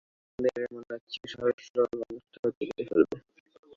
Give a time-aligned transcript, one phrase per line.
[0.39, 3.17] মুনিরের মনে হচ্ছে এই সরল-সহজ মানুষটা হয়তো কেঁদে ফেলবে।